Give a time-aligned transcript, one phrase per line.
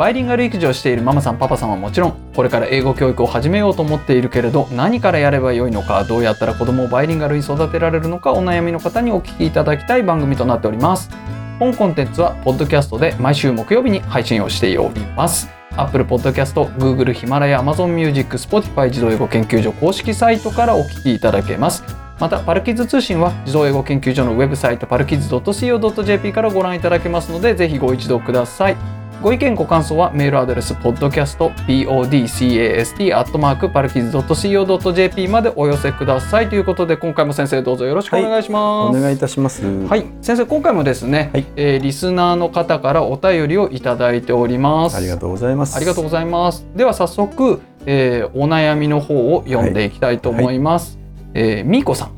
[0.00, 11.10] バイリンガル育児をしているママさんパパさんはもちろんこれから英語教育を始めようと思っているけれど何からやればよいのかどうやったら子供をバイリンガルに育てられるのかお悩みの方にお聞きいただきたい番組となっております。
[11.58, 15.50] 本コンテンツはポッドキャストで毎週木曜日に配信をしております。
[15.76, 21.84] Apple Podcast、Google、ヒマラヤ、Amazon Music、Spotify 児童英語研究所公式サイトからお聞きいただけます。
[22.18, 36.48] またパルキッズ通信は児童英語研究所のウェブサイトパルキッズ .co.jp からご覧いただけますのでぜひご一読くださいご意見ご感想はメールアドレス podcast podcast アットマークパルキズ .co.jp までお寄せください。
[36.48, 39.62] ということで今回も先生どうぞよろしくお願いします、お願いいたします。
[39.62, 41.44] はい、先生今回もですね、はい。
[41.56, 44.96] えーリスナーの方からお便りをいただいております。
[44.96, 45.76] ありがとうございます。
[45.76, 46.66] ありがとうございます。
[46.74, 50.98] では早速、えーお悩みの方を読んでいきたいと思います、
[51.34, 52.12] えーみーこさん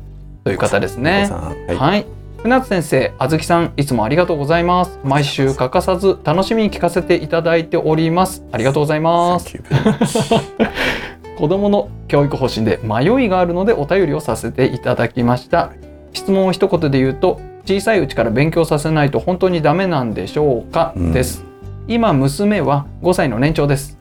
[0.45, 1.27] という方ですね。
[1.27, 1.65] 皆さん。
[1.67, 1.75] はい。
[1.75, 2.05] はい。
[2.43, 4.99] 船津先生、あずきさん、いつもありがとうございます。
[5.05, 8.43] 毎週欠かさず楽しみに聞かせていただいております。
[8.51, 9.57] ありがとうございます。
[11.39, 15.71] 子供の教育方針で迷いがあるのでお便りをさせていただきました。
[16.11, 21.45] 質問を一言で言うと、小さいうちから勉強させないと本当にダメなんでしょうか、うんです。
[21.87, 23.97] 今、娘は5歳の年長です。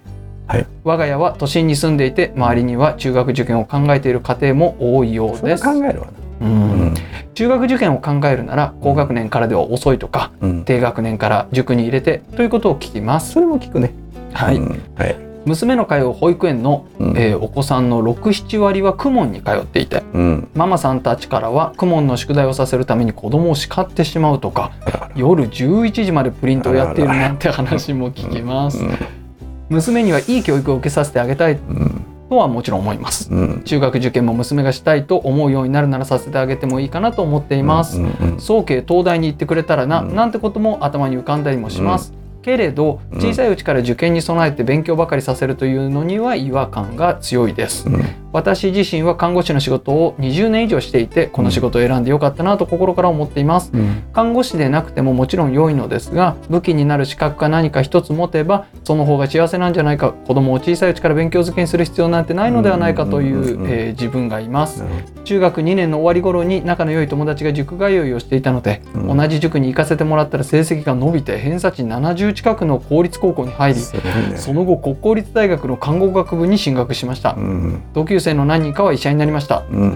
[0.48, 5.62] はい我が家は都心に住んでいて、周りには中学受験を考えている家庭も多いようです。
[5.62, 6.21] 考えるわな。
[6.42, 6.94] ううんん。
[7.34, 10.64] 中学受験を考えるなら高学年からでは遅いとかうん。
[10.64, 13.32] 低学年から塾に入れてということを聞きます。
[13.32, 13.92] それも聞くね。
[14.32, 15.16] はい、うんはい。
[15.44, 20.48] 娘の通う保育園の、うんえーお子さんの67割は公文に通っていてうん。
[20.54, 24.70] ママさんたちからは公文の宿題をさせるために子供を叱ってしまうとか
[25.16, 28.78] 夜11時までプリントをやっているなんて話も聞きます。
[29.68, 31.91] 娘にはいい教育を受けさせてあげたいうん。
[32.32, 33.28] とはもちろん思います。
[33.30, 33.62] うん。
[33.62, 38.00] 中学受験も娘がしたいと思うようになるならさせてあげてもいいかなと思っています。
[38.38, 40.14] 早慶東大に行ってくれたらな、うん。
[40.14, 43.20] なんてことも頭に浮かんだりもします、けれどうん。
[43.20, 47.86] 小さいうちから受験に備えて勉強ばかりさせるというのには違和感が強いです。
[47.86, 53.70] うん私自身は看護師の仕事を20年以上していてこの仕事を選んでよかったなと心から思っています。
[53.74, 54.02] うん。
[54.12, 60.12] 看護師でなくてももちろん良いのですが武器になる資格か何か一つ持てばその方が幸せなんじゃないか。
[60.12, 64.84] 子供を小さいうちから勉強づけにする必要なんてないのではないかというえー自分がいます。
[65.24, 69.16] 中学2年の終わり頃に仲の良い友達が塾通いをしていたので、うん。
[69.16, 74.36] 同じ塾に行かせてもらったら成績が伸びて偏差値70近くの公立高校に入りね。
[74.36, 77.34] その後国公立大学の看護学部に進学しました。
[77.34, 77.82] うん。
[77.92, 79.64] 同級生の何人かは医者になりました。
[79.70, 79.88] ううん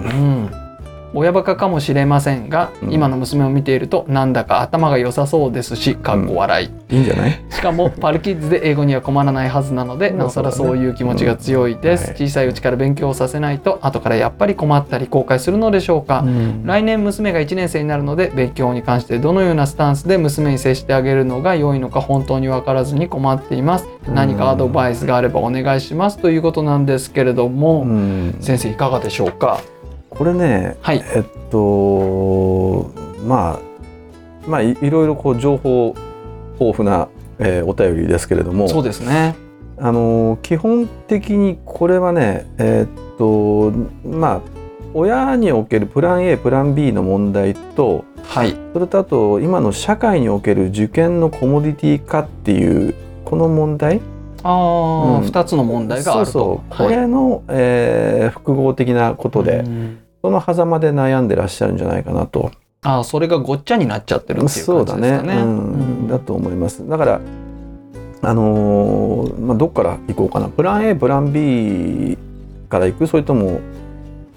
[0.44, 0.65] ん
[1.14, 2.92] 親バカかもしれませんが、うん。
[2.92, 7.40] 今の娘を見ているとなんだか頭が良さそうですしかっこ笑い、いいんじゃない？
[7.50, 12.16] しかも パルキッズで英語には困らないはずなのでうんなおさらそういう気持ちが強いです、うんはい。
[12.26, 16.62] 小さいうちから勉強をさせないと後からやっぱり困ったり後悔するのでしょうか、うん。
[16.66, 23.86] 来年娘が1年生になるので勉強に関してどのようなスタンスで娘に接してあげるのが良いのか本当に分からずに困っています。
[24.12, 28.36] 何かアドバイスがあればお願いしますということなんですけれども、うん。
[28.40, 29.58] 先生いかがでしょうか？
[30.18, 31.04] これねはい。
[31.14, 32.90] えっと
[33.26, 33.60] まあ
[34.48, 35.94] まあいいろいろこう情報
[36.60, 39.34] 豊富な、えーお便りですけれどもそうですね。
[39.78, 43.72] あの基本的にこれはねえーっと
[44.08, 44.40] まあ
[44.94, 48.56] 親におけるプラン A プラン B の問題とはい。
[48.72, 52.94] それとあと今の社会における受験のコモディティ化っていう
[53.24, 54.00] この問題
[54.42, 55.26] ああ、うん。
[55.26, 56.32] 2つの問題があると。
[56.32, 56.76] そうそう。
[56.78, 56.96] こはい。
[56.96, 62.50] れの、えー複合的なことで、うんその狭間で悩んでらっしゃるんじゃないかなと。
[62.82, 65.10] ああそれがごっちゃになっちゃってるっていう感じですかね。
[65.12, 65.34] だね。
[65.40, 66.88] うん、だと思います。
[66.88, 67.20] だから
[68.22, 70.48] あのーまあどっから行こうかな。
[70.48, 72.18] プラン A プラン B
[72.68, 73.06] から行く？
[73.06, 73.60] それとも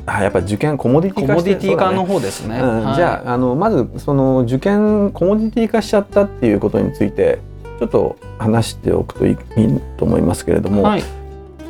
[0.05, 2.83] あやっぱり受験コモディティ化コモディティ化の方ですね、うん。
[2.83, 2.95] はい。
[2.95, 7.39] じゃああのまずその受験コモディティ化しちゃったっていうことについて
[7.79, 11.03] ちょっと話しておくといいいいと思いますけれども、はい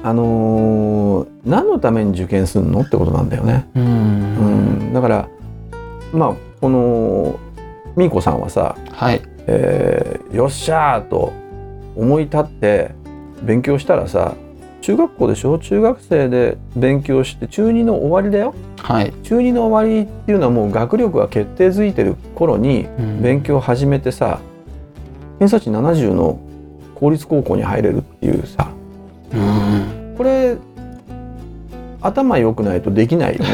[0.04, 3.68] あのー何のために受験するのってことなんだよね。
[3.76, 4.90] ううん。
[4.90, 5.30] ん、だから
[6.14, 7.40] まあこの
[7.96, 9.22] みーこさんはさ、はい。
[9.48, 11.34] えーよっしゃーと
[11.96, 12.92] 思い立って
[13.44, 14.36] 勉強したらさ
[14.82, 15.58] 中学校でしょ？
[15.60, 18.54] 中学生で勉強して中2の終わりだよ。
[18.78, 23.22] はい、中2の終わりっていうのはもう学力が決定づいてる頃にうん。
[23.22, 24.40] 勉強を始めてさ
[25.40, 26.40] 偏差値70の
[26.96, 28.70] 公立高校に入れるっていうさ
[29.34, 30.16] うん。
[30.18, 30.58] これ
[32.02, 33.50] 頭良くないとできないよね。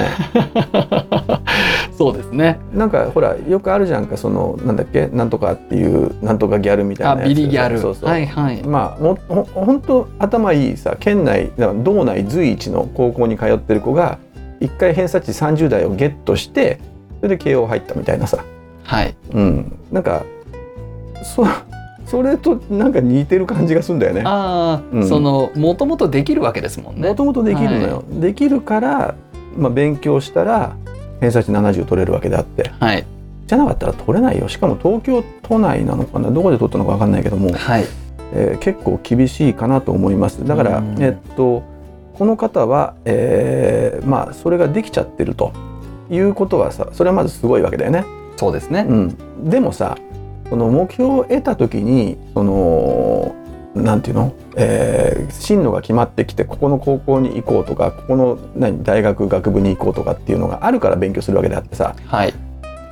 [1.98, 2.60] そうですね。
[2.74, 7.30] なんかほらよくあるじゃんかそのなんだっけなんとかっていうなんとかギャルみたいなあやつ。
[7.30, 7.80] ビリギャル。
[7.80, 8.62] そうそう、はいはい。
[8.64, 14.20] まあほほ本当頭いいさ県内道内随一の高校に通ってる子が
[14.60, 16.80] 一回偏差値30代をゲットして
[17.22, 18.44] それで慶応入ったみたいなさ、
[18.84, 19.16] はい。
[19.34, 20.24] うん、なんか
[21.24, 21.44] そ
[22.16, 24.22] それとなんか似てる感じがするんだよね。
[24.24, 25.10] ああ、うん。
[25.10, 27.10] そのもともとできるわけですもんね。
[27.10, 29.16] もともとできるのよ、できるから、
[29.58, 30.78] まあ、勉強したら
[31.20, 32.72] 偏差値70取れるわけであって。
[32.80, 33.06] はい。
[33.48, 34.48] じゃなかったら取れないよ。
[34.48, 36.32] しかも東京都内なのかな？
[36.32, 37.86] どこで取ったのか分かんないけども、はい。
[38.34, 40.48] えー結構厳しいかなと思います。
[40.48, 41.04] だから、うん。
[41.04, 41.64] えっと
[42.14, 45.52] この方は、えーまあそれができちゃってると
[46.10, 48.06] いうことはさそれはまずすごいわけだよね。
[48.38, 49.98] そうですね、うん、でもさ
[50.50, 53.36] その目標を得た時にその
[53.76, 61.96] なんていうの、えー進路が決まってきてここの高校に行こうとかここの何大学学部に行こうとかっていうのがあるから勉強するわけであってさ。
[62.06, 62.34] はい。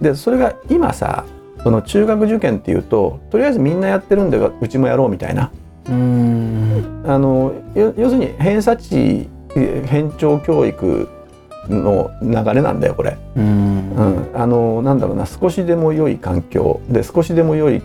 [0.01, 1.25] でそれが今さ
[1.63, 5.51] その中学受験っていうととりあえずみんなやってるんでうちもやろうみたいな。
[5.85, 7.03] うーん。
[7.07, 9.27] あのよ要するに偏差値
[9.85, 11.07] 偏重教育
[11.69, 13.17] の流れなんだよこれ。
[13.35, 13.91] うーん。
[13.95, 17.81] うん、あのなんだろうな少しでも良い環境で少しでも良い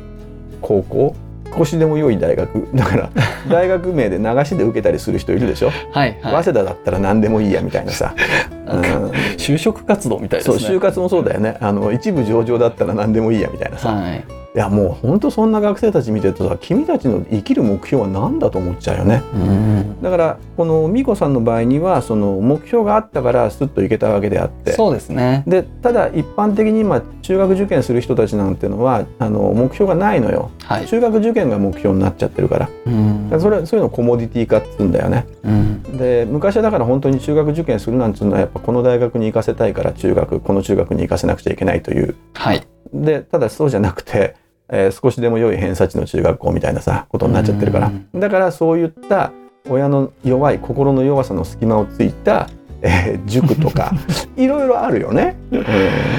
[0.61, 1.15] 高校
[1.57, 2.69] 少しでも良い大学。
[2.75, 3.11] だから
[3.51, 6.45] 大学名で流しで受けたりする人いるでしょ、はいはい。
[6.45, 8.15] 早稲田だったら何でもいいやみたいなさ、
[8.67, 9.11] うん。
[9.37, 10.59] 就職活動みたいですね。
[10.59, 11.57] そう就活もそうだよね。
[11.61, 19.23] あの一部上場だったら何でもいいやみたいなさ、はいいやもう本当そんな学生たち見てるとさ君たちの生きる目標は何だと思っちゃうよね。
[19.35, 20.03] うん。
[20.03, 24.73] だからこの美子さんの場合にはその目標があったからスッといけたわけであって。
[24.73, 25.45] そうですね。
[25.47, 30.51] でただ一般的に今中学受験する人たちなんてのはあの目標がないのよ。
[30.65, 30.87] はい。
[30.87, 32.71] 中学受験が目標になっちゃってるから。
[32.87, 33.31] うん。
[33.39, 35.27] それそういうのコモディティ化っつうんだよね。
[35.45, 35.83] うん。
[35.99, 42.17] で昔はだから本当に中学受験するなんていうのはやっぱこの大学に行かせたいから中学この中学に行かせなくちゃいけないという。
[42.33, 44.37] はいでただそうじゃなくて、
[44.69, 47.93] えー少しでも良い偏差値の中学校みたいなさことになっちゃってるから。
[48.15, 49.33] だからそういった
[49.69, 52.49] 親の弱い心の弱さの隙間をついた、
[52.83, 53.93] えー塾とか
[54.37, 55.37] いろいろあるよね。
[55.51, 55.65] うん。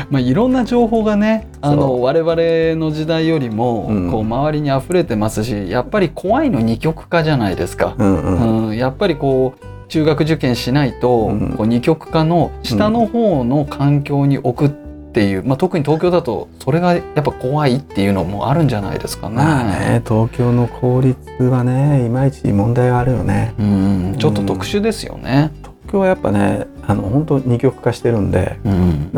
[0.10, 2.36] まあ、いろんな情報がねあその我々
[2.80, 4.12] の時代よりも、うん。
[4.12, 7.96] こう周りに溢れてますしやっぱり怖いの二極化じゃないですか。
[7.98, 8.68] うんうん。
[8.68, 11.54] うん、やっぱりこう中学受験しないと、うん。
[11.58, 14.74] こう二極化の下の方の環境に置く
[15.10, 19.36] っていう、まあ、特に東京だとそれがやっぱ怖いっていうのもあるんじゃないですかね。
[19.36, 23.56] まあね東京の公立はねいまいち問題があるよね。
[23.58, 25.52] うん、ちょっと特殊ですよね。
[25.62, 28.70] 東京はやっぱねあの本当二極化してるんでう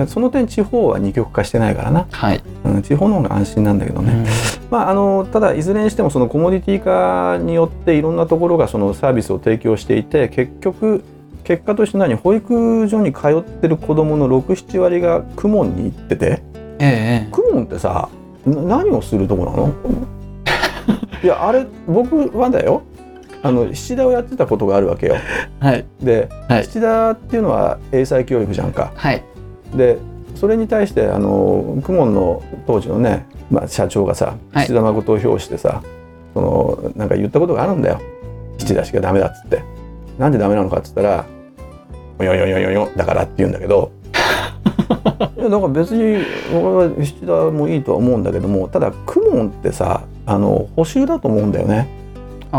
[0.01, 4.25] ん、その点地方は二極化してないからな、はい、うん、地方の方が安心なんだけどね、
[4.69, 11.03] まあ、あのただいずれにしてもそのコモディティ化によっていろんなところがそのサービスを提供していて結局
[11.43, 16.41] 結果として何保育所に通ってる子どもの67割が公文に行ってて。
[16.79, 17.27] ええ。
[17.31, 18.09] 公文ってさ
[18.45, 19.73] な何をするとこなの？
[21.23, 22.81] いやあれ僕はだよ。
[23.43, 25.15] あの七田をやってたことがあるわけよ。
[25.59, 25.85] はい。
[26.01, 26.63] で、はい。
[26.65, 28.91] 七田っていうのは英才教育じゃんか。
[28.95, 29.23] はい。
[29.75, 29.97] で
[30.35, 34.67] それに対してあの公文の当時のね、まあ、社長がさはい。
[34.67, 35.81] 七田誠を表してさ、
[36.33, 37.99] そのなんか言ったことがあるんだよ。
[38.59, 39.63] 七田しかダメだっつって
[40.17, 41.25] なんでダメなのかっつったら
[42.19, 43.91] 「よよよよよよ」だからって言うんだけど
[45.37, 51.87] いやだから別に俺は七田もいいとは思うんだけどもただ公文ってさあの補修だと思うんだよね。
[52.51, 52.57] あ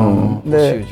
[0.00, 0.50] あ、うん。
[0.50, 0.84] で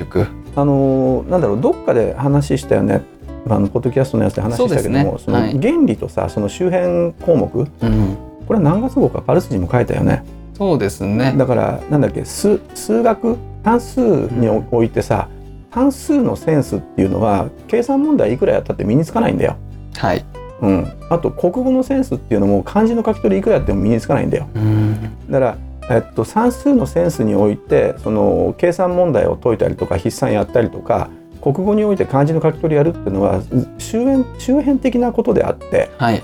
[0.57, 3.03] あのなんだろうどっかで話したよね。
[3.49, 5.39] あのポッドキャストのやつで話したけどもそ、ね。
[5.39, 5.55] はい。
[5.55, 7.59] の原理とさその周辺項目。
[7.59, 8.17] うん。
[8.47, 10.25] これ何月号かパルスにも書いたよね。
[10.55, 11.35] そうですね。
[11.37, 13.37] だからなんだっけ数数学？
[13.65, 14.01] 算数
[14.35, 15.29] におおいてさ
[15.75, 19.57] 算数のセンスっていうのは計算問題いくらやったって身につかないんだよ。
[19.97, 20.25] はい。
[20.61, 24.49] うん、あと国語のセンスっていうのも漢字の書き取りいくらやっても身につかないんだよ。
[24.55, 31.11] うんだから、えっと、算数のセンスにおいてその計算問題を解いたりとか筆算やったりとか
[31.43, 33.43] 国語において漢字の書き取りやるっていうのは
[33.79, 36.23] 周辺周辺的なことであってはい。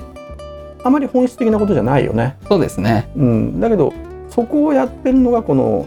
[0.82, 2.36] あまり本質的なことじゃないよね。
[2.48, 3.10] そうですね。
[3.16, 3.92] うん、だけど
[4.30, 5.86] そこをやってるのがこの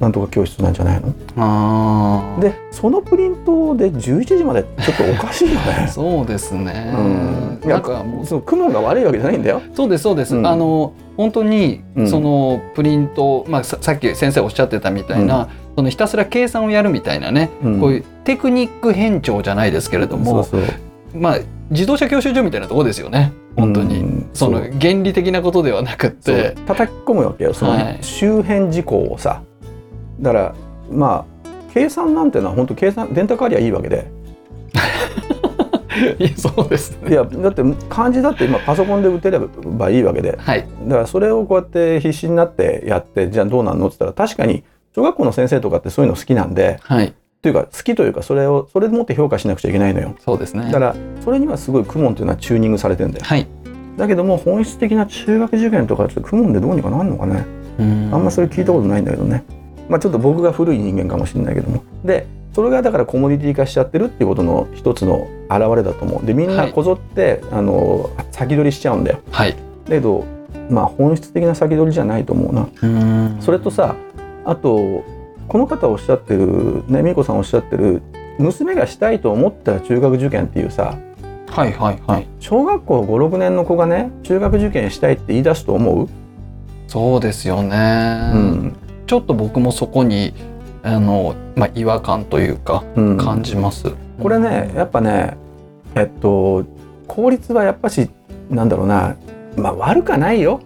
[0.00, 1.08] なんとか教室なんじゃないの？
[1.36, 2.40] ああ。
[2.40, 5.88] でそのプリントで11時までちょっとおかしいよね。
[5.90, 6.92] そうですね。
[6.94, 9.62] うんなんかもうそう雲が悪いわけじゃないんだよ。
[9.74, 10.36] そうですそうです。
[10.36, 21.38] うんあの本当にうんそのプリント、まあささっき先生おっしゃってたみたいな、そのひたすら計算をやるみたいなね、うんこういうテクニック変調じゃないですけれども、そうそうまあ
[21.70, 23.32] 自動車教習所みたいなところですよね。
[23.56, 24.00] 本当に。
[24.00, 29.40] うんその原理的なことではなくて、叩き込むわけよそのはい周辺事項をさ
[30.20, 30.54] だから
[30.90, 34.10] まあ計算なんてのは本当計算電卓ありゃいいわけで。
[36.18, 37.10] いやそうですね。
[37.10, 40.36] いやだって漢字だって今パソコンで打てればいいわけで。
[40.38, 40.66] はい。
[40.86, 44.62] だからそれをこうやって必死になってやってじゃあどうなんのって言ったら確かに
[44.94, 47.14] 小学校の先生とかってそういうの好きなんではい。
[47.42, 50.14] というか好きというかそれをそれでもって評価しなくちゃいけないのよ。
[50.18, 50.64] そうですね。
[50.66, 53.24] だからそれにはすごい公文というのはチューニングされてるんだよ。
[53.26, 53.46] はい。
[53.96, 57.44] だけども本質的な中学受験とかって公文でどうにかなるのかね。
[57.78, 58.10] うん。
[58.12, 59.44] あんまそれ聞いたことないんだけどね
[59.88, 61.82] まあちょっと僕が古い人間かもしれないけども。
[62.04, 66.26] でそれがだからコモディティ化しちゃってるっていうことの一つの表れだと思う。
[66.26, 66.72] でみんはない。
[66.72, 69.18] こぞって、あの先取りしちゃうんだよ。
[69.30, 69.52] はい。
[69.52, 69.56] だ
[69.90, 70.24] けど
[70.70, 72.68] まあ本質的な先取りじゃないと思うな。
[72.82, 73.36] うん。
[73.40, 73.94] それとさ
[74.44, 75.04] あと
[75.48, 78.02] この方おっしゃってるね美子さんおっしゃってる
[78.38, 80.98] 娘がしたいと思ったら中学受験っていうさ
[81.48, 82.26] はいはいはい。
[82.40, 86.08] 小学校56年の子がね中学受験したいって言い出すと思う、
[86.88, 88.76] そうですよね、うん
[89.06, 90.34] ちょっと僕もそこに
[90.82, 95.36] あの、まあ、違和感というかうん、感じます、これねやっぱね
[95.94, 96.64] えっと
[97.06, 98.10] 効率はやっぱし
[98.50, 99.16] なんだろうな
[99.56, 100.60] まあ悪かないよ。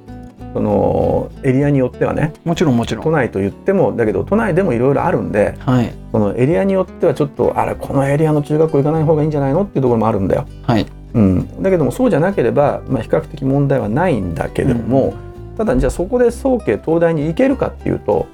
[0.53, 2.33] そのエリアによってはね。
[2.45, 3.05] もちろんもちろん。
[3.05, 5.95] 都内と言ってもだけど都内でもいろいろあるんではい。
[6.11, 9.63] そのエリアによってはちょっとあれこのエリアの中学校行かない方がいいんじゃないの？
[9.63, 10.49] っていうところもあるんだよ。
[10.67, 10.87] はい。
[11.15, 15.15] うん、だけどもそうじゃなければ、まあ、比較的問題はないんだけれども、
[15.57, 18.27] ただじゃあそこで早慶東大に行けるかっていうと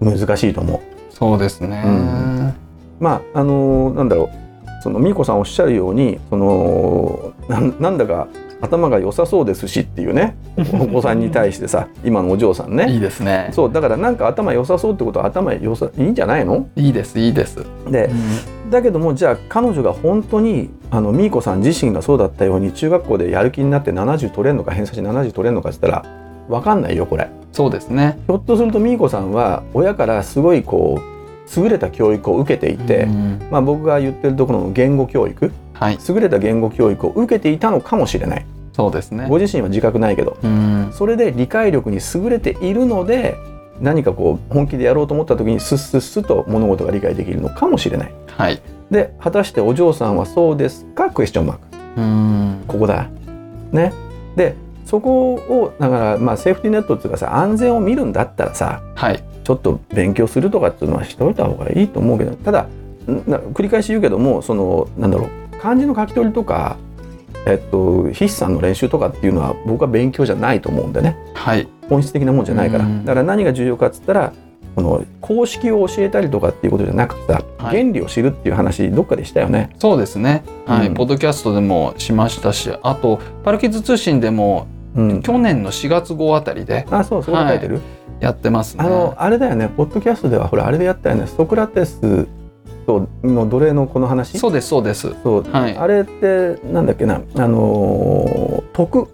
[0.00, 0.80] 難しいと思う。
[1.10, 2.54] そうですね、うん。
[2.98, 4.40] まああのなんだろう。
[4.82, 8.28] その美子さんおっしゃるようにそのなんなんだか
[8.62, 10.36] 頭が良さそうですしっていうね。
[10.72, 12.90] お子さんに対してさ今のお嬢さんいね。
[12.90, 13.50] いですね。
[13.52, 16.66] そうだからなんか頭良さそうってことは頭良さいいんじゃないの？
[16.76, 17.58] いいですいいです、
[17.90, 18.08] で
[18.70, 27.28] だけどもじゃあ彼女が本当にあの美子さん自身がそうだったように中学校でやる気になって70取れるのか偏差値70取れるのかって言ったら分かんないよこれ。
[27.52, 28.18] そうですね。
[28.26, 33.48] ひょっとすると美子さんは親からすごいこう優れた教育を受けていて、うん。
[33.50, 35.98] まあ、僕が言ってるところの言語教育はい。
[36.08, 38.46] 優れた言語教育を受けていたのかもしれない。
[38.72, 39.26] そうですね。
[39.28, 40.36] ご自身は自覚ないけど。
[40.42, 40.90] うん。
[40.92, 43.36] それで理解力に優れているので
[43.80, 48.12] 何かこう本気でやろうと思った時にスッスッスッと物事が理解できるのかもしれない。
[48.26, 48.60] はい。
[48.90, 51.10] で果たしてお嬢さんはそうですか？
[51.10, 52.64] クエスチョンマークうん。
[52.66, 53.08] ここだ。
[53.72, 53.92] ね。
[54.36, 59.22] でそこをだからまあセーフティーネットっていうかさ安全を見るんだったらさはい。
[59.44, 62.66] ちょっと勉強するとかっていうのはしておいた方がいいと思うけどただ
[63.26, 66.78] な繰り返し言うけどもそのなんだろう漢字の書き取りとか、
[67.46, 71.16] えっと、筆算の練習とかっていうのは僕は勉強じゃないと思うんでね。
[71.34, 71.68] はい。
[71.88, 72.84] 本質的なもんじゃないから。
[72.84, 73.04] うん。
[73.04, 74.32] だから何が重要かっつったら
[74.76, 77.78] この公式を教えたりとかっていうことじゃなくてさ、はい。
[77.78, 79.70] 原理を知るっていう話どっかでしたよね。
[79.78, 80.44] そうですね。
[80.66, 80.94] はい、うん。
[80.94, 84.66] ポッドキャストでもしましたしあとパルキッズ通信でも
[84.96, 87.80] うん、去年の4月号あたりであそうそこで書いてる、
[88.20, 89.68] やってますね、あのあれだよね。
[89.68, 91.26] ポッドキャストではほらあれでやったよね。
[91.26, 92.26] ソクラテス
[92.90, 94.38] との奴隷のこの話？
[94.38, 95.14] そうですそうです。
[95.22, 95.76] そう、はい。
[95.76, 97.22] あれってなんだっけな？
[97.36, 99.08] あのー徳？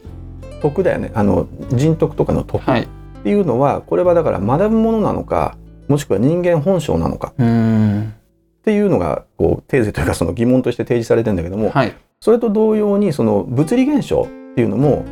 [0.62, 1.12] 徳だよね。
[1.14, 2.88] あの人徳とかの徳っはい。
[3.23, 5.56] ていうのは、これはだから学ぶものなのか
[5.88, 8.14] もしくは人間本性なのかうん。
[8.61, 11.95] っていうのがこうテーゼというかその疑問として提示されてんだけども、はい。
[12.21, 15.04] それと同様にその物理現象っていうのも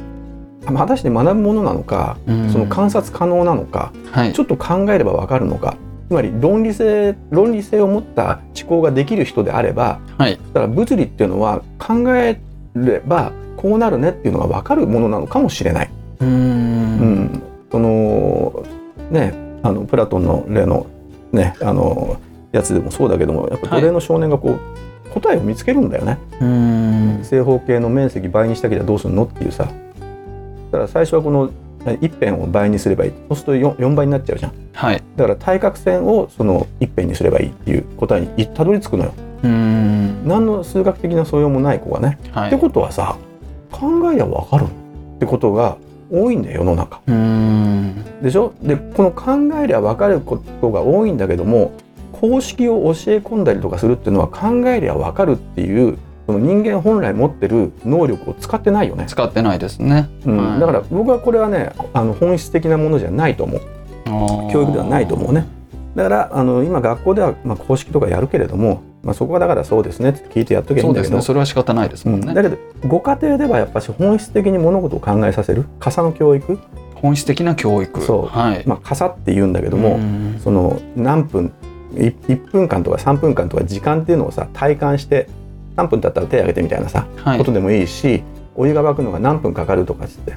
[0.65, 2.51] 果たして学ぶものなのか、うん。
[2.51, 4.33] その観察可能なのかはい。
[4.33, 5.77] ちょっと考えればわかるのか
[6.09, 12.39] つまり論理性論理性を持った思考ができる人であればはいだから物理っていうのは考え
[12.75, 15.91] ればこうなるねっていうのが分かるものなのかもしれない。
[16.21, 18.65] ううんん、その
[19.11, 19.33] ね
[19.63, 20.87] あのプラトンの例の
[21.33, 22.21] ねあの
[22.53, 26.19] やつでもそうだけどもやっぱ奴隷の少年がこう、答えを見つけるんだよね。
[26.41, 29.65] うん正方形の面積倍にしたければどうするのっていうさ。
[29.65, 29.71] だ
[30.73, 31.51] から最初はこの
[32.01, 34.53] 一辺を倍にすればいいそうすると 4, 4倍になっちゃうじゃん。
[34.75, 35.03] はい。
[35.17, 39.13] だから対角線をその一辺にすればいいっていう答えにたどり着くのよ。
[39.45, 40.29] うん。
[40.29, 42.19] 何の数学的な素養もない子がね。
[42.21, 43.17] ってはいことはさ
[43.71, 45.77] 考えりゃ分かるってことが
[46.11, 47.01] 多いんだよ世の中。
[47.07, 47.95] うん。
[48.23, 48.53] でしょ？
[48.63, 51.73] でこの考えりゃ分かることが多いんだけども
[52.13, 59.05] 公式を教え込んだりとかするっていうのは考えりゃ分かるっていうその人間本来持ってる能力を使ってないよね。
[59.07, 60.09] 使ってないですね。
[60.25, 60.39] うん。
[60.39, 60.61] はい。
[60.61, 63.61] だから僕はこれはねあの本質的なものじゃないと思う
[64.05, 65.47] 教育ではないと思うね。
[65.95, 71.23] だからあの今学校では、まあ、公式とかやるけれども、まあ、そこはだからそうですねって聞いてやっとけばいいそうですんだけどね。
[71.23, 72.35] それは仕方ないですもんね、うん。
[72.35, 72.57] だけど
[72.87, 76.59] ご家庭ではやっぱし本質的に物事を考えさせる傘の教育、
[76.97, 78.01] 本質的な教育。
[78.01, 78.27] そう。
[78.27, 80.41] はい、まあ、傘って言うんだけども、ん。
[80.43, 81.53] その何分
[81.95, 85.29] い1分間とか3分間とか時間っていうのをさ体感して
[85.77, 87.39] 3分経ったら手挙げてみたいなさ、はい。
[87.39, 88.25] ことでもいいし
[88.57, 90.35] お湯が沸くのが何分かかるとかっつって、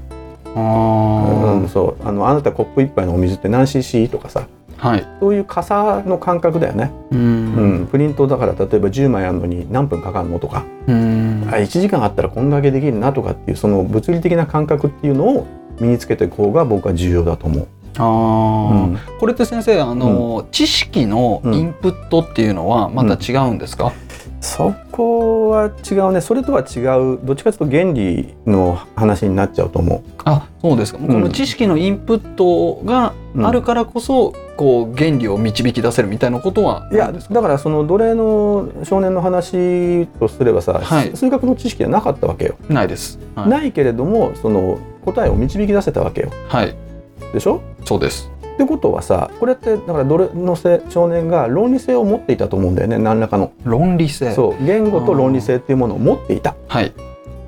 [0.58, 2.08] あうんーそう。
[2.08, 4.48] あのあなたコップ1杯のお水って何 cc とかさ。
[4.78, 5.08] はい。
[5.20, 7.20] そういう傘の感覚だよね、うん。
[7.56, 7.88] うん。
[7.88, 11.48] プリントだから例えば10枚あるのに何分かかるのとか、うん。
[11.50, 15.48] あ1時間あったらこんだけできるなとかっていうその物理的な感覚っていうのを
[15.80, 17.68] 身につけていく方が僕は重要だと思う。
[17.98, 18.88] あー。
[18.90, 19.00] うん。
[19.20, 23.92] これって先生あの、知識のインプットっていうのはまた違うんですか、
[24.48, 26.22] そこは違うね。
[26.22, 26.80] それとは違
[27.16, 27.20] う。
[27.24, 33.44] どっちかというと原理の話になっちゃうと思あそうですか、この知識のインプットがう。
[33.44, 41.16] あるからこそこう原理を導き出せるみたいなことはいやだからその奴隷の少年の話とすればさ、はい。
[41.16, 43.20] 数学の知識はなかったわけよ、ないです。
[43.36, 46.32] はい、ないけれどもその答えを導き出せたわけよ。
[46.48, 46.76] はい、
[47.34, 47.62] でしょ？
[47.86, 48.30] そうです。
[48.58, 53.52] ってことはさこれってだから奴隷のせ少年が論理性を持っていたと思うんだよね何らかの。
[53.64, 54.34] 論理性。
[54.34, 54.66] そう。
[54.66, 56.92] 言語と論理性っていうものを持っていた、はい、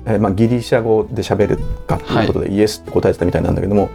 [0.06, 3.90] えーまあ、ギリシャ語で喋るかっていうことで、イエスって答えてたみたいなんだけども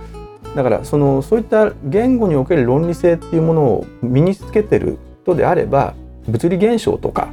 [0.56, 5.94] だからそのそういった言語における論理性っていうものを身につけてる人であれば
[6.28, 7.30] 物理現象とか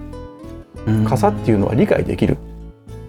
[1.09, 2.37] 傘っていうのは理解できる、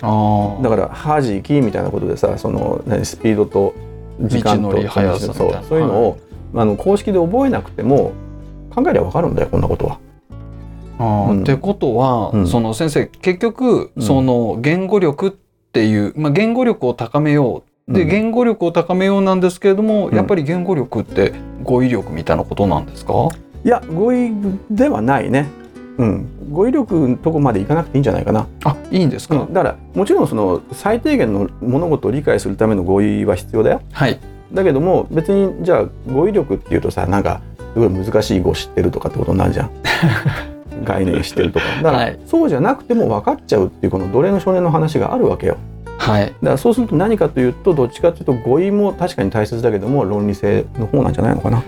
[0.02, 3.74] ああだからハージーキーみたいなことでさその何スピードと
[4.22, 4.72] 時間と
[5.20, 6.20] そうそういうのを、
[6.56, 8.14] あの公式で覚えなくても
[8.74, 10.00] 考えれば分かるんだよこんなことは。
[11.00, 11.42] あーうん。
[11.42, 12.48] ってことは、うん。
[12.48, 14.04] その先生結局、うん。
[14.04, 17.94] その言語力っていう、まあ、言語力を高めよう。
[17.94, 18.08] で、うん。
[18.08, 20.16] 言語力を高めようなんですけれども、うん。
[20.16, 21.34] やっぱり言語力って
[21.64, 23.14] 語彙力みたいなことなんですか、
[23.66, 24.32] いや語彙
[24.70, 25.48] ではないね。
[25.98, 28.48] うん、語彙力のとこまでいかなくていいんじゃないかな。
[28.64, 33.82] あいいんですか、うん、だからもちろんその最低限の物事を理解するための語彙は必要だよ。
[33.92, 34.20] はい
[34.54, 37.42] だけども別にじゃあ語彙力っていうとさなんか
[37.74, 39.70] すごい難しい語知ってるとかってことになるじゃん。
[40.84, 41.66] 概念知ってるとか。
[41.82, 45.58] だから、はいそうじゃなくても分かっちゃうっていうこの奴隷の少年の話があるわけよ。
[45.98, 51.64] はいだからそうすると何かというとどっちかというと語彙も確かに大切だけども論理性の方なんじゃないのかな。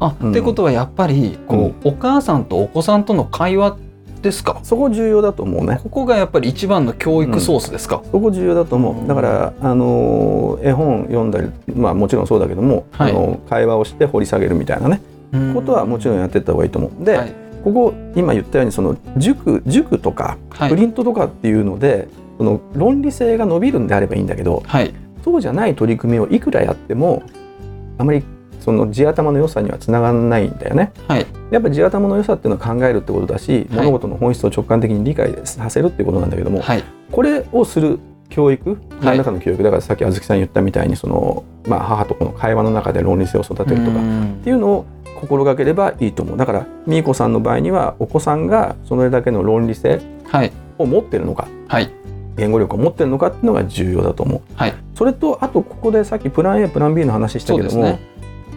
[0.00, 3.76] あ、うんってことはやっぱりこう、お母さんとお子さんとの会話
[4.26, 4.60] ですか？
[4.62, 5.80] そこ重要だと思うね。
[5.82, 8.94] ここがやっぱり一番の教育ソースですか、そこ重要だと思う。
[8.94, 9.04] ん。
[9.04, 9.08] う。
[9.08, 13.12] だから、あの絵本読んだり、まあもちろんそうだけども、はい。
[13.12, 15.00] あの会話をして掘り下げるみたいなね、
[15.54, 17.04] ことはもちろんやってった方がいいと思う。
[17.04, 17.32] で、はい。
[17.64, 20.70] ここ今言ったようにその塾塾とかはい。
[20.70, 24.92] プリントとかっていうので、その論理性が伸びるんであればいいんだけど、はい。
[25.24, 27.22] そうじゃない取り組みをいくらやっても
[27.98, 28.22] あまり
[28.66, 30.90] その地頭の良さにはつながらないんだよね。
[31.06, 31.26] はい。
[31.52, 33.86] やっぱ地頭の良さっていうのは考えるってことだし、はい。
[33.86, 36.82] 物事の本質を直感的に理解させるっていうことなんだけども、はい。
[37.12, 38.78] これをする教育はい。
[39.02, 44.40] 何らかの教育、だからさっきあずきさん言ったみたいにその、まあ、母と子の会話の中で論理性を育てるとかっうん。
[44.42, 44.86] ていうのを
[45.20, 46.36] 心がければいいと思う。
[46.36, 50.50] だからみーこさんの場合にはお子さんがそれだけの論理性はい。
[50.78, 51.88] を持ってるのかはい。
[52.36, 54.40] 言語力を持ってるのかっていうのが重要だと思う。
[54.56, 54.74] はい。
[54.94, 57.98] それとあとここでさっきプラン A プラン B の話したけども、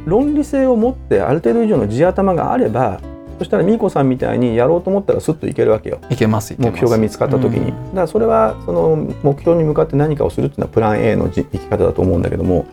[0.10, 3.00] 論理性を持ってある程度以上の地頭があれば
[3.40, 6.00] そしたらみーこさんみたいにやろうと思ったらスッといけるわけよ。
[6.10, 7.88] いけます目標が見つかった時に、うん。
[7.90, 12.68] だからそれはその目標に向かって何かをするっていうのはプラン A のじ生き方だと思うんだけども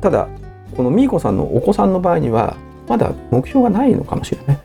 [0.00, 0.26] ただ
[0.76, 2.56] このみーこさんのお子さんの場合には
[2.88, 4.58] まだ目標がないのかもしれない。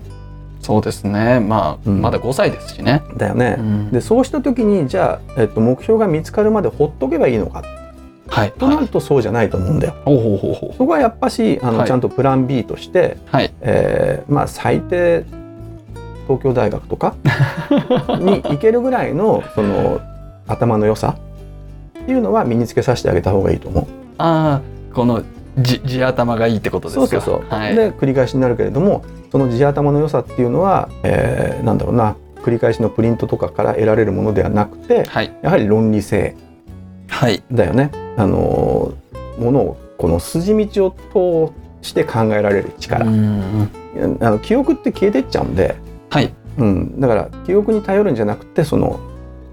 [0.62, 1.40] そうですね。
[1.40, 2.02] まあ、うん。
[2.02, 3.58] まだ5歳ですしね、だよね。
[3.60, 3.92] うん。
[3.92, 7.62] でそうした時にじゃあ、えっと、目標が見つかるまでほっとけばいいのか
[8.28, 8.52] はい。
[8.54, 9.94] となるとそうじゃないと思うんだよ。
[10.06, 10.74] ほうほうほうほう。
[10.78, 11.88] そこはやっぱしあの、はい。
[11.88, 13.54] ちゃんとプラン B として、はい。
[13.62, 15.24] えーまあ最低
[16.28, 17.14] 東京大学とか
[18.20, 20.02] に行けるぐらいのその
[20.48, 21.16] 頭の良さ
[22.00, 23.84] っていうのは身につけさせてあげた方がいいと思う。
[24.18, 25.22] ああこの
[25.60, 27.08] じ地頭がいいってことですか？
[27.08, 27.60] そうそうそう。
[27.60, 32.16] はい、で繰り返しになるけれどもその地頭の良さっていうのは、えーなんだろうな。
[32.44, 35.32] 繰り返しのプリントとかから得られるものではなくてはい。
[35.42, 36.36] やはり論理性
[37.08, 37.42] はい。
[37.52, 37.90] だよね。
[38.18, 39.06] あのー
[39.38, 43.70] ものをこの筋道を通して考えられる力、うん
[44.20, 45.76] あの記憶って消えてっちゃうんで、
[46.10, 46.34] はい。
[46.58, 49.00] うん、だから記憶に頼るんじゃなくてその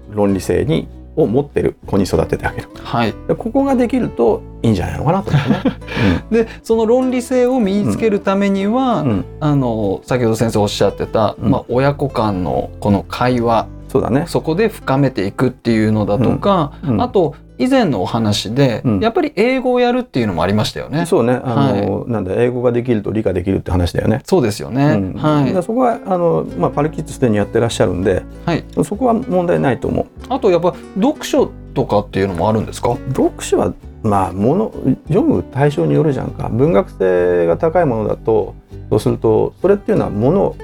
[0.09, 2.67] 論理性にを持ってる子に育ててあげる。
[2.83, 3.13] はい。
[3.29, 6.43] でここができるといいんじゃないのかなと思うね。
[6.45, 9.09] でその論理性を身につけるためには、うん。
[9.09, 9.25] うん。
[9.39, 11.51] あの先ほど先生おっしゃってた、うん。
[11.51, 13.67] まあ、親子間のこの会話。
[13.87, 14.25] そうだね。
[14.27, 17.01] そこで深めていくっていうのだとか、うん。
[17.01, 21.05] あと以前のお話で、うんやっぱり英語をやるっていうのもありましたよね。
[21.05, 24.21] そうねあの、なんだ英語ができると理科できるって話だよね。
[24.25, 24.85] そうですよね。
[24.85, 28.63] うんはいだからそこはあの、まあ、パルキッズすでにやってらっしゃるんではい。
[28.83, 30.05] そこは問題ないと思う。
[30.29, 32.97] あとやっぱ読書とかっていうのもあるんですか？
[33.09, 33.73] 読書は
[34.03, 34.73] まあもの
[35.07, 38.53] 読む対象によるじゃんか文学性が高いものだと
[38.89, 40.55] そうするとそれっていうのはものよ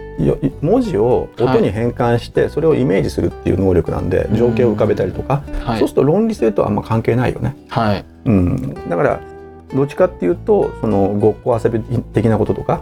[0.61, 5.79] 文字を音に変換してそれをイメージするっていう能力なんで、情景を浮かべたりとか、はい。
[5.79, 7.55] そうすると論理性とはあんま関係ないよね。
[7.69, 8.05] はい。
[8.25, 9.19] うん、だから
[9.73, 11.79] どっちかっていうとそのごっこ遊び
[12.13, 12.81] 的なこととか。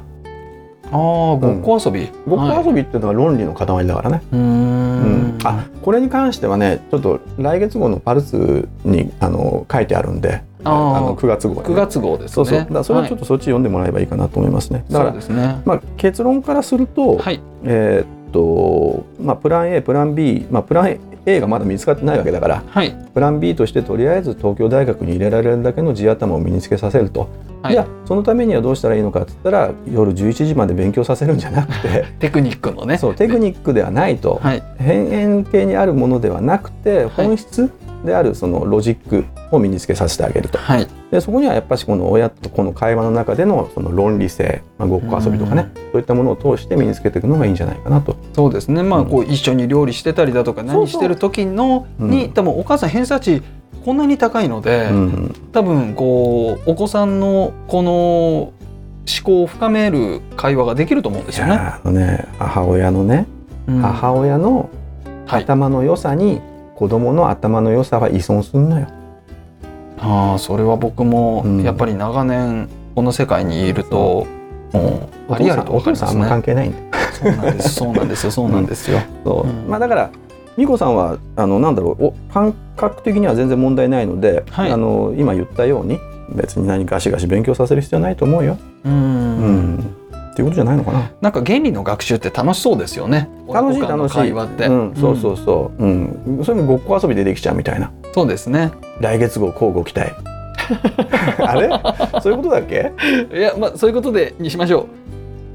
[0.89, 0.95] ああ
[1.35, 5.37] ごっこ遊び、ごっこ遊びっていうのは論理の塊だからね、うーん。
[5.43, 11.65] あこれに関してはねちょっと来月号のパルスにあの書いてあるんであの9月号にね。
[11.65, 12.33] 9月号ですね。
[12.33, 12.59] そうそう。
[12.59, 15.61] だからそれはちょっとそっち読んでもらえばいいかなと思いますね、だからそうですね。
[15.65, 17.41] まあ、結論からすると、はい。
[17.63, 22.95] えーっとまあ、プラン A プラン B、まあ、プラン A がまだ見つかってないわけだからはい。
[23.13, 27.29] プラン B としてとりあえず東京大学に入れられるだけの地頭を身につけさせると、
[27.61, 27.73] はい。
[27.73, 32.97] じゃあそのためにはどうしたらいいのかって言ったら夜11時まで勉強させるんじゃなくて テクニックのね。
[32.97, 34.63] そうテクニックではないと、はい。
[34.77, 37.71] 変円形にあるものではなくて本質
[38.05, 40.57] であるそのロジックを身につけさせてあげると。
[40.57, 40.87] はい。
[41.11, 48.15] でそこにはやっぱしこの親とこの会話の中でのその論理性、まあ、ごっこ遊びとかね、そういったものを通して身につけていくのがいいんじゃないかなと。
[48.33, 48.83] そうですね。
[48.83, 52.09] まあうんこう一緒に料理してたりだとか何してる時のうん。
[52.09, 53.41] に多分お母さん偏差値
[53.85, 55.35] こんなに高いので、うん。
[55.51, 58.53] 多分こうお子さんのこの思
[59.23, 61.53] 考を深める会話ができると思うんですいよね。
[61.53, 63.25] やあのね母親のね、
[63.67, 63.81] うん。
[63.81, 64.69] 母親の
[65.27, 66.39] はい、頭の良さに
[66.77, 68.87] 子供の頭の良さは依存するのよ。
[69.99, 74.27] ああそれは僕もうんやっぱり長年この世界にいると、
[74.71, 76.43] もうありありとお分かります父さんあんま関ね。
[76.43, 76.83] 係ないんだよ。
[77.13, 78.99] そうなんですそうなんですよ そうなんですよ。
[79.25, 80.09] そううんまあだから
[80.57, 85.99] 美子さんはあのなんだろうお感覚的には全然問題ないので、はいあの今言ったように
[86.35, 88.57] 別に何ガシガシ勉強させる必要ないと思うよ。
[88.85, 89.85] うんうん
[90.37, 91.11] っていうことじゃないのかな。
[91.19, 93.27] なんか原理の学習って楽しそうですよね。
[93.51, 94.15] 楽しい楽しい。
[94.15, 94.67] 会話って。
[94.67, 95.83] うん、そうそうそう。
[95.83, 97.91] うん、それもごっこ遊びでできちゃうみたいな。
[98.13, 98.71] そうですね。
[99.01, 100.11] 来月号交互期待。
[101.41, 101.69] あれ？
[102.21, 102.93] そういうことだっけ？
[103.35, 104.85] いやまあそういうことでにしましょう。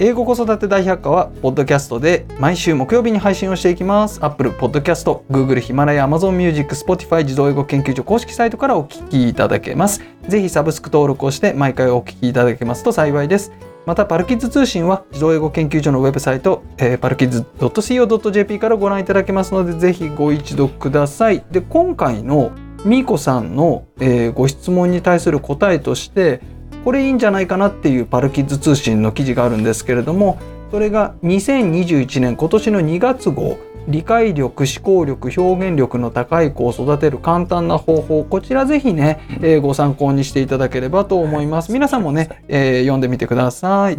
[0.01, 4.19] 英語子育て大百科はポッドキャストで毎週木曜日に配信をしていきます。
[4.21, 10.03] Apple Podcast、Google、ヒマラヤ、Amazon Music、Spotify 自動英語研究所公式サイトからお聞きいただけます。
[10.27, 13.53] ぜひサブスク登録をして毎回お聞きいただけますと幸いです。
[13.85, 21.45] またパルキッズ通信は児童英語研究所のウェブサイト、えー、パルキッズ .co.jp からご覧いただけますのでぜひご一読ください。
[21.51, 22.53] で今回の
[22.85, 26.41] みーこさんの、えーご質問に対する答えとして
[26.85, 30.39] これいいんじゃないかなっていうパルキッズ通信の記事があるんですけれども
[30.71, 41.73] それが2021年今年の2月号理解力思考力表現力の高い子を育てる簡単な方法こちらぜひね、えーご参考にしていただければと思います。
[41.73, 43.99] 皆さんもね、えー読んでみてください、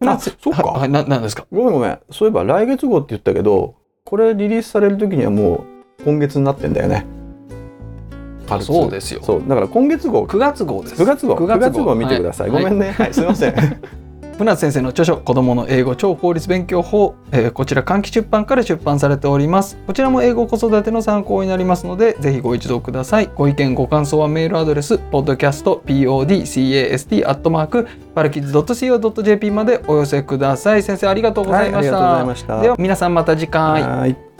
[0.00, 0.62] あ、そうか。
[0.62, 1.46] はいはいななんですか？
[1.50, 1.98] ごめんごめん。
[2.10, 5.64] そういえば来月号って言ったけど、これリリースされる時にはも
[6.00, 7.06] う今月になってんだよね。
[8.46, 9.20] パルツそうですよ。
[9.22, 9.42] そう。
[9.48, 10.26] だから今月号。
[10.26, 11.02] 9月号です。
[11.02, 11.36] 9月号。
[11.36, 12.64] 9 9月号見てください、はい。
[12.64, 12.90] ごめんね。
[12.90, 13.54] はい、すいません
[14.38, 19.76] 船津先生の著書「子どもの英語超効率勉強法」えーこちら換気出版から出版されております。
[19.86, 23.30] こちらも英語子育ての参考になりますのでぜひご一読ください。
[23.34, 30.82] ご意見ご感想はメールアドレス podcastpodcast アットマークパルキッズ .co.jp までお寄せください。
[30.82, 32.60] 先生ありがとうございました,、はいありがとうございました。
[32.62, 33.82] では皆さんまた次回。
[33.82, 34.31] はい